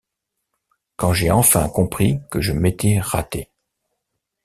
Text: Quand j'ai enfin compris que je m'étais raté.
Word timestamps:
Quand 0.95 1.13
j'ai 1.13 1.29
enfin 1.29 1.69
compris 1.69 2.21
que 2.31 2.41
je 2.41 2.53
m'étais 2.53 2.99
raté. 2.99 3.51